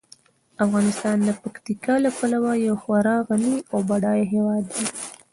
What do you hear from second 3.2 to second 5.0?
غني او بډایه هیواد دی.